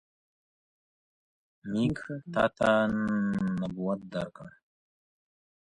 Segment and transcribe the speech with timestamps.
[1.71, 1.97] موږ
[2.33, 2.69] تاته
[3.59, 4.51] نبوت درکړ.